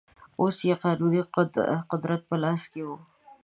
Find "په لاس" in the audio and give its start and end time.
2.29-2.61